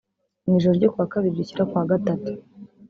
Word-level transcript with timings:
Mu 0.45 0.51
ijoro 0.59 0.73
ryo 0.77 0.89
kuwa 0.93 1.11
Kabiri 1.13 1.39
rishyira 1.39 1.63
kuwa 1.69 1.89
Gatatu 1.91 2.31